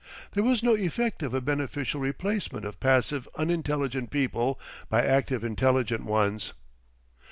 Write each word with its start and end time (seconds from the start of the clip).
There 0.31 0.41
was 0.43 0.63
no 0.63 0.73
effect 0.75 1.21
of 1.21 1.31
a 1.35 1.41
beneficial 1.41 2.01
replacement 2.01 2.65
of 2.65 2.79
passive 2.79 3.29
unintelligent 3.35 4.09
people 4.09 4.59
by 4.89 5.05
active 5.05 5.43
intelligent 5.43 6.05
ones. 6.05 6.53